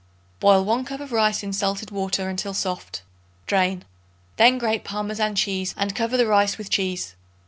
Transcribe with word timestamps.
Boil 0.39 0.65
1 0.65 0.83
cup 0.85 0.99
of 0.99 1.11
rice 1.11 1.43
in 1.43 1.53
salted 1.53 1.91
water 1.91 2.27
until 2.27 2.55
soft; 2.55 3.03
drain. 3.45 3.85
Then 4.37 4.57
grate 4.57 4.83
Parmesan 4.83 5.35
cheese 5.35 5.75
and 5.77 5.95
cover 5.95 6.17
the 6.17 6.25
rice 6.25 6.57
with 6.57 6.71
cheese. 6.71 7.13